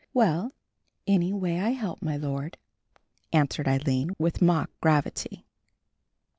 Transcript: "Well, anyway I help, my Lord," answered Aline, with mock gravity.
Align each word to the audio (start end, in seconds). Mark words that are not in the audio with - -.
"Well, 0.15 0.53
anyway 1.05 1.59
I 1.59 1.69
help, 1.73 2.01
my 2.01 2.17
Lord," 2.17 2.57
answered 3.31 3.67
Aline, 3.67 4.15
with 4.17 4.41
mock 4.41 4.71
gravity. 4.81 5.45